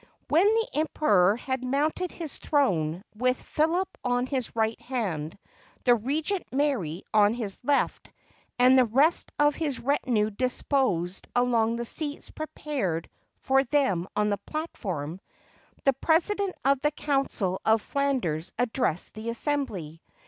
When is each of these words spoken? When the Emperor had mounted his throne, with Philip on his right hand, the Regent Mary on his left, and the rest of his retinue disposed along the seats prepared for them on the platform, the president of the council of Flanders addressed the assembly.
When 0.29 0.45
the 0.47 0.67
Emperor 0.77 1.35
had 1.35 1.63
mounted 1.63 2.11
his 2.11 2.35
throne, 2.37 3.03
with 3.15 3.39
Philip 3.43 3.87
on 4.03 4.25
his 4.25 4.55
right 4.55 4.81
hand, 4.81 5.37
the 5.83 5.93
Regent 5.93 6.43
Mary 6.51 7.03
on 7.13 7.35
his 7.35 7.59
left, 7.63 8.11
and 8.57 8.75
the 8.75 8.85
rest 8.85 9.31
of 9.37 9.53
his 9.53 9.79
retinue 9.79 10.31
disposed 10.31 11.27
along 11.35 11.75
the 11.75 11.85
seats 11.85 12.31
prepared 12.31 13.11
for 13.41 13.63
them 13.63 14.07
on 14.15 14.31
the 14.31 14.39
platform, 14.39 15.21
the 15.83 15.93
president 15.93 16.55
of 16.65 16.79
the 16.79 16.89
council 16.89 17.61
of 17.63 17.79
Flanders 17.83 18.53
addressed 18.57 19.13
the 19.13 19.29
assembly. 19.29 20.01